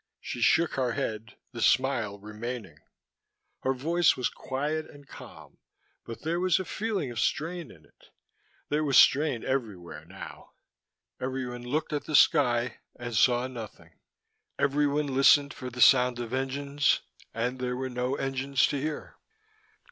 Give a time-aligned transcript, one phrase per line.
[0.19, 2.79] She shook her head, the smile remaining.
[3.59, 5.59] Her voice was quiet and calm,
[6.05, 8.09] but there was a feeling of strain in it:
[8.69, 10.53] there was strain everywhere, now.
[11.19, 13.99] Everyone looked at the sky, and saw nothing:
[14.57, 19.17] everyone listened for the sound of engines, and there were no engines to hear.